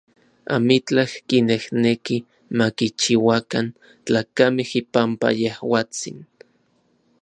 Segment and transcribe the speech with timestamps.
[0.55, 2.17] Amitlaj kinejneki
[2.57, 3.67] ma kichiuakan
[4.05, 6.17] tlakamej ipampa yejuatsin.